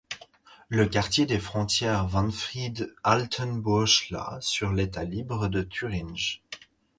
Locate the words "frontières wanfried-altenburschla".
1.37-4.39